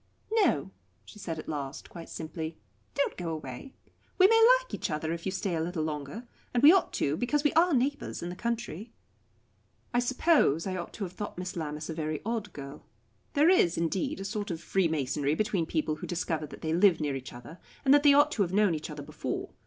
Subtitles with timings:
[0.31, 0.71] "No,"
[1.05, 2.57] she said at last, quite simply,
[2.95, 3.75] "don't go away.
[4.17, 7.15] We may like each other, if you stay a little longer and we ought to
[7.15, 8.93] because we are neighbours in the country."
[9.93, 12.87] I suppose I ought to have thought Miss Lammas a very odd girl.
[13.33, 17.15] There is, indeed, a sort of freemasonry between people who discover that they live near
[17.15, 19.51] each other, and that they ought to have known each other before.